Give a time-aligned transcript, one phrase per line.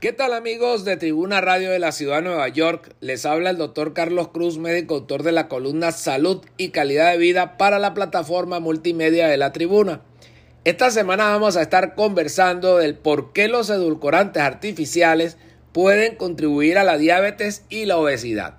[0.00, 2.94] ¿Qué tal amigos de Tribuna Radio de la Ciudad de Nueva York?
[3.00, 7.18] Les habla el doctor Carlos Cruz, médico autor de la columna Salud y Calidad de
[7.18, 10.02] Vida para la plataforma multimedia de la Tribuna.
[10.62, 15.36] Esta semana vamos a estar conversando del por qué los edulcorantes artificiales
[15.72, 18.58] pueden contribuir a la diabetes y la obesidad.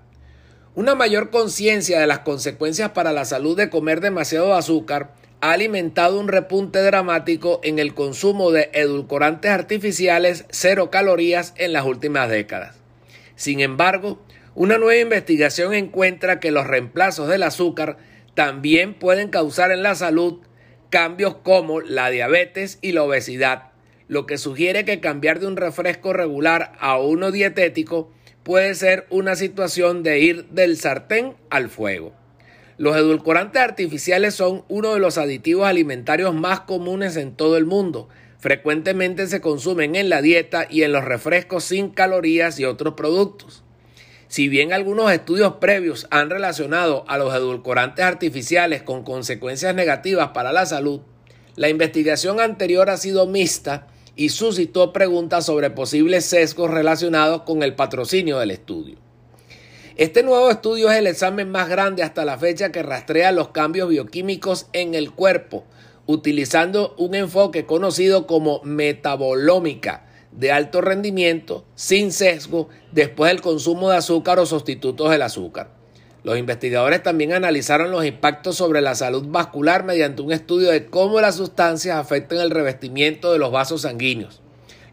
[0.75, 6.19] Una mayor conciencia de las consecuencias para la salud de comer demasiado azúcar ha alimentado
[6.19, 12.75] un repunte dramático en el consumo de edulcorantes artificiales cero calorías en las últimas décadas.
[13.35, 14.21] Sin embargo,
[14.53, 17.97] una nueva investigación encuentra que los reemplazos del azúcar
[18.33, 20.39] también pueden causar en la salud
[20.89, 23.71] cambios como la diabetes y la obesidad,
[24.07, 28.11] lo que sugiere que cambiar de un refresco regular a uno dietético
[28.43, 32.18] puede ser una situación de ir del sartén al fuego.
[32.79, 38.07] Los edulcorantes artificiales son uno de los aditivos alimentarios más comunes en todo el mundo.
[38.37, 43.65] Frecuentemente se consumen en la dieta y en los refrescos sin calorías y otros productos.
[44.29, 50.53] Si bien algunos estudios previos han relacionado a los edulcorantes artificiales con consecuencias negativas para
[50.53, 51.01] la salud,
[51.57, 57.75] la investigación anterior ha sido mixta y suscitó preguntas sobre posibles sesgos relacionados con el
[57.75, 59.08] patrocinio del estudio.
[59.99, 63.89] Este nuevo estudio es el examen más grande hasta la fecha que rastrea los cambios
[63.89, 65.65] bioquímicos en el cuerpo,
[66.05, 73.97] utilizando un enfoque conocido como metabolómica de alto rendimiento, sin sesgo, después del consumo de
[73.97, 75.71] azúcar o sustitutos del azúcar.
[76.23, 81.19] Los investigadores también analizaron los impactos sobre la salud vascular mediante un estudio de cómo
[81.19, 84.41] las sustancias afectan el revestimiento de los vasos sanguíneos.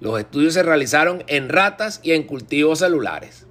[0.00, 3.45] Los estudios se realizaron en ratas y en cultivos celulares.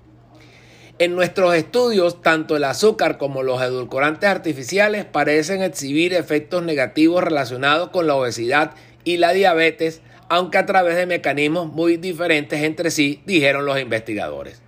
[0.97, 7.89] En nuestros estudios, tanto el azúcar como los edulcorantes artificiales parecen exhibir efectos negativos relacionados
[7.89, 8.71] con la obesidad
[9.03, 14.61] y la diabetes, aunque a través de mecanismos muy diferentes entre sí, dijeron los investigadores.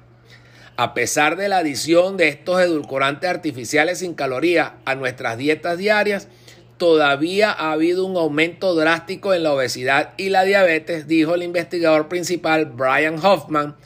[0.75, 6.27] A pesar de la adición de estos edulcorantes artificiales sin calorías a nuestras dietas diarias,
[6.75, 12.09] todavía ha habido un aumento drástico en la obesidad y la diabetes, dijo el investigador
[12.09, 13.77] principal Brian Hoffman,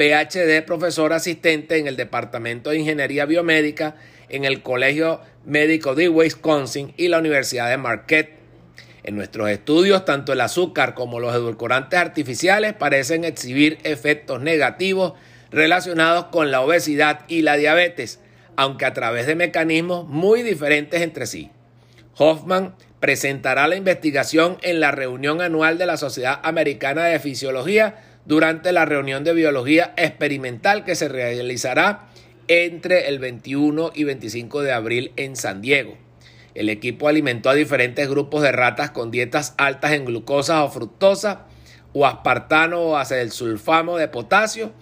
[0.00, 3.96] PhD, profesor asistente en el Departamento de Ingeniería Biomédica
[4.30, 8.38] en el Colegio Médico de Wisconsin y la Universidad de Marquette.
[9.02, 15.12] En nuestros estudios, tanto el azúcar como los edulcorantes artificiales parecen exhibir efectos negativos
[15.50, 18.20] relacionados con la obesidad y la diabetes,
[18.56, 21.50] aunque a través de mecanismos muy diferentes entre sí.
[22.16, 27.96] Hoffman presentará la investigación en la reunión anual de la Sociedad Americana de Fisiología
[28.26, 32.08] durante la reunión de biología experimental que se realizará
[32.48, 35.96] entre el 21 y 25 de abril en San Diego.
[36.54, 41.46] El equipo alimentó a diferentes grupos de ratas con dietas altas en glucosa o fructosa
[41.92, 44.72] o aspartano o acesulfamo de potasio.